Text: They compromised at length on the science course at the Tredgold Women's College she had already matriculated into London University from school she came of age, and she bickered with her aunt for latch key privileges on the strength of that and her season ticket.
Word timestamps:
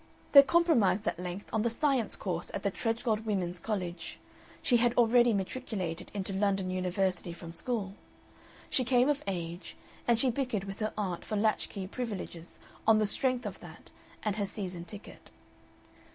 They 0.31 0.41
compromised 0.41 1.07
at 1.07 1.19
length 1.19 1.47
on 1.53 1.61
the 1.61 1.69
science 1.69 2.15
course 2.15 2.49
at 2.55 2.63
the 2.63 2.71
Tredgold 2.71 3.23
Women's 3.23 3.59
College 3.59 4.17
she 4.63 4.77
had 4.77 4.95
already 4.95 5.31
matriculated 5.31 6.09
into 6.15 6.33
London 6.33 6.71
University 6.71 7.33
from 7.33 7.51
school 7.51 7.93
she 8.67 8.83
came 8.83 9.09
of 9.09 9.21
age, 9.27 9.77
and 10.07 10.17
she 10.17 10.31
bickered 10.31 10.63
with 10.63 10.79
her 10.79 10.91
aunt 10.97 11.23
for 11.23 11.35
latch 11.35 11.69
key 11.69 11.85
privileges 11.85 12.59
on 12.87 12.97
the 12.97 13.05
strength 13.05 13.45
of 13.45 13.59
that 13.59 13.91
and 14.23 14.37
her 14.37 14.45
season 14.47 14.85
ticket. 14.85 15.29